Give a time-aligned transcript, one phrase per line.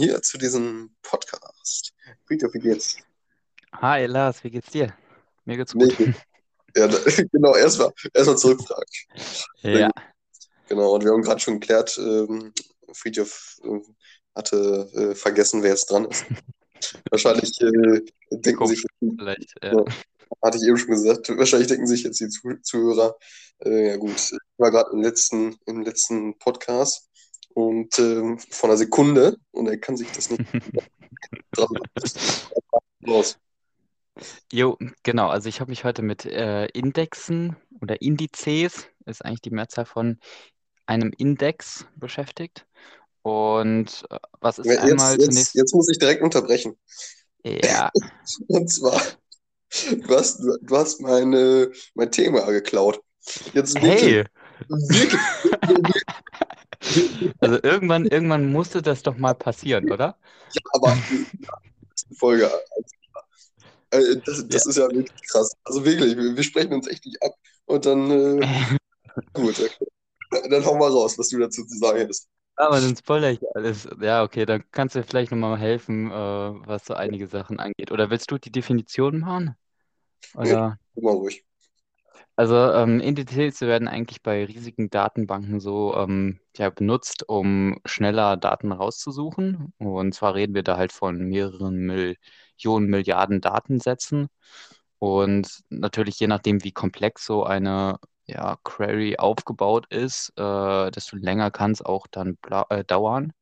[0.00, 1.92] hier zu diesem Podcast.
[2.26, 2.96] Friedhof, wie geht's?
[3.82, 4.94] Hi Lars, wie geht's dir?
[5.44, 6.14] Mir geht's Nee, gut.
[6.74, 6.98] ja, da-
[7.32, 8.86] genau, erstmal erstmal zurückfragen.
[9.60, 9.90] Ja.
[10.70, 12.50] Genau, und wir haben gerade schon geklärt, ähm,
[12.94, 13.80] Friedhof äh,
[14.34, 16.24] hatte äh, vergessen, wer jetzt dran ist.
[17.10, 19.54] Wahrscheinlich äh, denken sich, vielleicht.
[19.62, 19.72] Ja.
[19.72, 19.84] ja,
[20.42, 23.18] hatte ich eben schon gesagt, wahrscheinlich denken sich jetzt die Zuh Zuhörer,
[23.66, 27.10] äh, ja gut, ich war gerade im letzten, im letzten Podcast
[27.54, 30.44] und ähm, von einer Sekunde und er kann sich das nicht
[33.06, 33.38] raus.
[34.52, 35.28] Jo, genau.
[35.28, 40.18] Also ich habe mich heute mit äh, Indexen oder Indizes, ist eigentlich die Mehrzahl von
[40.86, 42.66] einem Index beschäftigt.
[43.22, 45.54] Und äh, was ist Jetzt, einmal jetzt, zunächst?
[45.54, 46.76] jetzt muss ich direkt unterbrechen.
[47.44, 47.90] Ja,
[48.48, 49.00] Und zwar,
[49.92, 53.00] du hast, du hast meine, mein Thema geklaut.
[53.52, 54.24] Jetzt wirklich, hey,
[54.68, 55.20] wirklich,
[57.40, 60.18] also irgendwann, irgendwann musste das doch mal passieren, oder?
[60.54, 60.96] ja, aber
[62.10, 62.50] die Folge.
[63.90, 64.66] äh, Das, das Ja.
[64.66, 65.52] ist ja wirklich krass.
[65.64, 67.32] Also wirklich, wir, wir sprechen uns echt nicht ab.
[67.66, 68.46] Und dann, äh,
[69.34, 69.86] gut, okay.
[70.50, 72.28] Dann hau mal raus, was du dazu zu sagen hast.
[72.56, 73.88] Aber dann spoilere ich alles.
[74.00, 77.90] Ja, okay, dann kannst du vielleicht nochmal helfen, äh, was so einige Sachen angeht.
[77.90, 79.56] Oder willst du die Definition machen?
[80.34, 80.78] Oder?
[80.94, 81.44] Guck mal ruhig.
[82.40, 88.72] Also ähm, Indizes werden eigentlich bei riesigen Datenbanken so ähm, ja, benutzt, um schneller Daten
[88.72, 89.74] rauszusuchen.
[89.78, 94.28] Und zwar reden wir da halt von mehreren Millionen, Milliarden Datensätzen.
[94.98, 101.50] Und natürlich je nachdem, wie komplex so eine ja, Query aufgebaut ist, äh, desto länger
[101.50, 102.38] kann es auch dann
[102.70, 103.32] äh, dauern.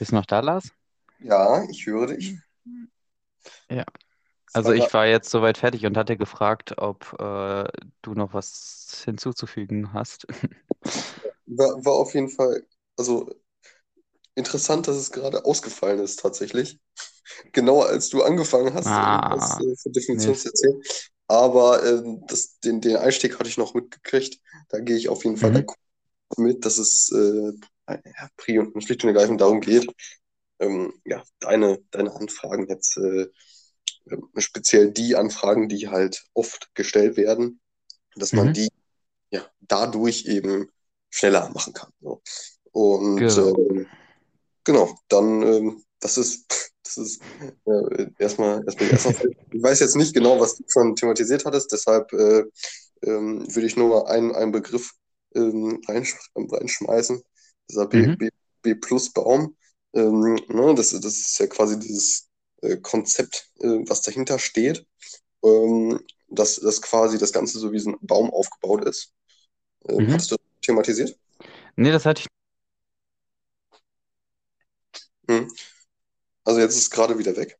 [0.00, 0.74] Bist du noch da, Lars?
[1.18, 2.36] Ja, ich höre dich.
[3.70, 3.84] Ja.
[4.52, 7.68] Also ich war jetzt soweit fertig und hatte gefragt, ob äh,
[8.02, 10.26] du noch was hinzuzufügen hast.
[11.46, 12.66] war, war auf jeden Fall,
[12.96, 13.28] also
[14.34, 16.78] interessant, dass es gerade ausgefallen ist tatsächlich.
[17.52, 20.82] Genau als du angefangen hast, Ah, irgendwas äh, für Definition zu erzählen.
[21.28, 24.40] Aber ähm, das, den, den Einstieg hatte ich noch mitgekriegt.
[24.70, 25.66] Da gehe ich auf jeden Fall Mhm.
[26.38, 27.52] mit, dass es äh,
[27.94, 29.86] ja, pri und schlicht und ergreifend darum geht,
[30.60, 33.26] ähm, ja, deine, deine Anfragen jetzt, äh,
[34.10, 37.60] ähm, speziell die Anfragen, die halt oft gestellt werden,
[38.16, 38.54] dass man Mhm.
[38.54, 38.68] die
[39.30, 40.70] ja dadurch eben
[41.10, 41.90] schneller machen kann.
[42.00, 42.22] So.
[42.72, 43.56] Und Genau.
[43.56, 43.86] ähm,
[44.64, 47.22] genau, dann, ähm, das ist, das ist
[47.66, 49.34] äh, erstmal, erstmal Frage.
[49.52, 52.44] Ich weiß jetzt nicht genau, was du schon thematisiert hattest, deshalb äh,
[53.02, 54.92] ähm, würde ich nur mal einen, einen Begriff
[55.34, 57.22] ähm, reinsch reinschmeißen.
[57.70, 58.16] Dieser B, Mhm.
[58.18, 58.30] B,
[58.62, 59.56] B plus Baum.
[59.94, 62.28] Ähm, ne, das, das ist ja quasi dieses
[62.62, 64.86] äh, Konzept, äh, was dahinter steht,
[65.44, 69.14] ähm, dass, dass quasi das Ganze so wie so ein Baum aufgebaut ist.
[69.88, 70.12] Ähm, Mhm.
[70.12, 71.18] hattest du das thematisiert?
[71.76, 72.26] Nee, das hatte ich.
[75.28, 75.48] Hm.
[76.46, 77.59] Also jetzt ist es gerade wieder weg.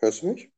[0.00, 0.52] Hörst du mich?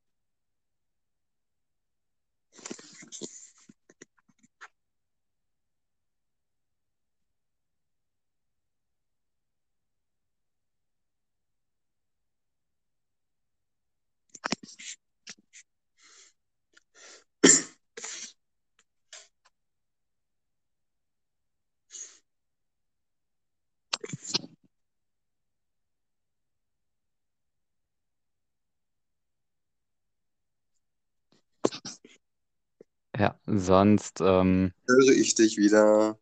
[33.17, 36.17] Ja, sonst, ähm, Höre ich dich wieder.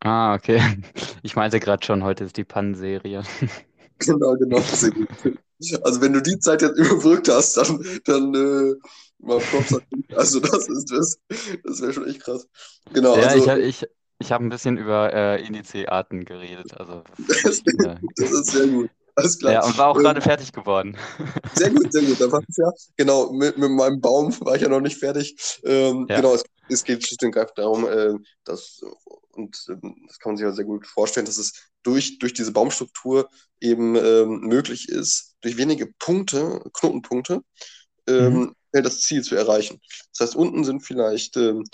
[0.00, 0.60] ah, okay.
[1.22, 3.22] Ich meinte gerade schon, heute ist die Pannenserie.
[3.98, 4.58] Genau, genau.
[5.82, 8.74] Also wenn du die Zeit jetzt überbrückt hast, dann, dann äh,
[9.18, 10.04] mal Props an dich.
[10.16, 11.18] Also das ist das,
[11.64, 12.46] das wäre schon echt krass.
[12.92, 13.86] Genau, Ja, ich, also hab- ich,
[14.18, 16.74] ich habe ein bisschen über äh, Initiarten geredet.
[16.74, 17.62] Also, das,
[18.16, 18.90] das ist sehr gut.
[19.16, 19.52] Alles klar.
[19.54, 20.96] ja, und war auch Ähm, gerade fertig geworden.
[21.52, 22.20] Sehr gut, sehr gut.
[22.20, 22.70] Da war es ja.
[22.96, 25.36] Genau, mit, mit meinem Baum war ich ja noch nicht fertig.
[25.64, 26.16] Ähm, Ja.
[26.16, 28.14] Genau, es, es geht schlicht und greifend darum, äh,
[28.44, 28.80] dass,
[29.32, 31.52] und ähm, das kann man sich ja sehr gut vorstellen, dass es
[31.84, 33.28] durch, durch diese Baumstruktur
[33.60, 37.42] eben ähm, möglich ist, durch wenige Punkte, Knotenpunkte,
[38.08, 39.80] ähm, schnell das Ziel zu erreichen.
[40.12, 41.64] Das heißt, unten sind vielleicht, ähm,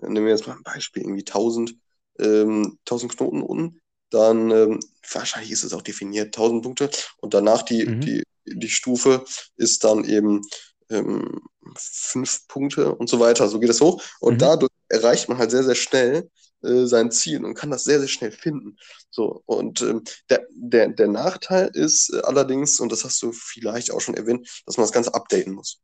[0.00, 1.74] nehmen wir jetzt mal ein Beispiel, irgendwie 1000,
[2.18, 3.79] ähm, 1000 Knoten unten,
[4.10, 4.80] dann ähm,
[5.12, 8.00] wahrscheinlich ist es auch definiert, 1000 Punkte und danach die, Mhm.
[8.00, 9.24] die, die Stufe
[9.56, 10.42] ist dann eben
[10.90, 11.40] ähm,
[11.78, 13.48] fünf Punkte und so weiter.
[13.48, 14.38] So geht es hoch und Mhm.
[14.42, 16.30] dadurch erreicht man halt sehr, sehr schnell
[16.62, 18.76] äh, sein Ziel und kann das sehr, sehr schnell finden.
[19.10, 23.90] So, und ähm, der, der, der Nachteil ist äh, allerdings, und das hast du vielleicht
[23.92, 25.80] auch schon erwähnt, dass man das Ganze updaten muss.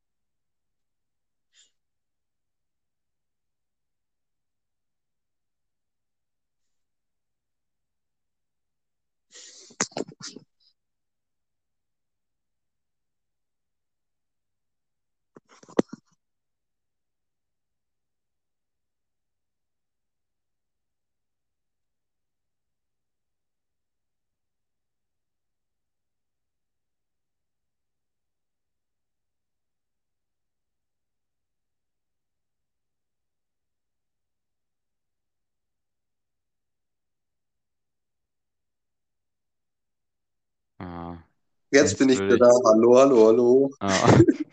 [41.71, 42.51] Jetzt bin ich wieder da.
[42.65, 43.71] Hallo, hallo, hallo.
[43.81, 44.19] Ah.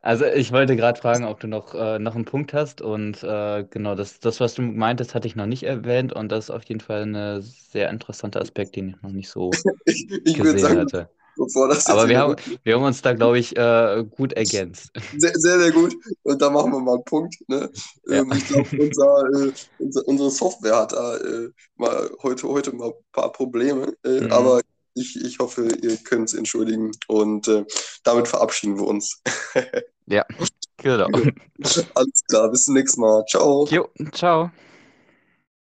[0.00, 2.80] Also ich wollte gerade fragen, ob du noch, äh, noch einen Punkt hast.
[2.82, 6.12] Und äh, genau, das, das, was du meintest, hatte ich noch nicht erwähnt.
[6.12, 9.50] Und das ist auf jeden Fall ein sehr interessanter Aspekt, den ich noch nicht so
[9.86, 11.08] Ich, ich würde gesehen sagen, hatte.
[11.36, 14.92] bevor das jetzt Aber wir haben, wir haben uns da, glaube ich, äh, gut ergänzt.
[15.16, 15.94] Sehr, sehr, sehr gut.
[16.22, 17.34] Und da machen wir mal einen Punkt.
[17.48, 17.70] Ne?
[18.06, 18.20] Ja.
[18.20, 22.88] Ähm, ich glaube, unser, äh, unser, unsere Software hat da äh, mal heute, heute mal
[22.88, 23.94] ein paar Probleme.
[24.04, 24.32] Äh, Mhm.
[24.32, 24.60] aber
[24.94, 26.92] ich, ich hoffe, ihr könnt es entschuldigen.
[27.08, 27.64] Und äh,
[28.04, 29.22] damit verabschieden wir uns.
[30.06, 30.24] Ja,
[30.76, 31.08] genau.
[31.94, 33.24] Alles klar, bis zum nächsten Mal.
[33.26, 33.66] Ciao.
[33.70, 34.50] Jo, ciao.